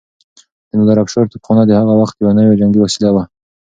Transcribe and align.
د 0.69 0.69
نادرافشار 0.79 1.25
توپخانه 1.31 1.63
د 1.65 1.71
هغه 1.79 1.93
وخت 2.01 2.15
يو 2.23 2.31
نوی 2.39 2.59
جنګي 2.61 2.79
وسيله 2.81 3.09
وه. 3.15 3.23